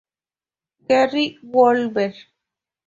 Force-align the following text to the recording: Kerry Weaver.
Kerry 0.87 1.37
Weaver. 1.43 2.13